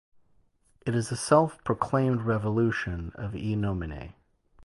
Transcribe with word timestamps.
It 0.83 0.95
is 0.95 1.11
a 1.11 1.15
self-proclaimed 1.15 2.21
revolution 2.23 3.11
of 3.13 3.35
E 3.35 3.55
Nomine. 3.55 4.15